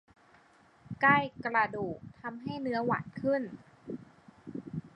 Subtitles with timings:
[1.01, 3.41] ใกล้กระดูกทำให้เนื้อหวานขึ้น